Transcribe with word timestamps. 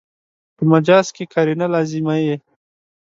په 0.55 0.63
مجاز 0.71 1.07
کښي 1.15 1.25
قرینه 1.33 1.67
لازمي 1.73 2.17
يي. 2.27 2.35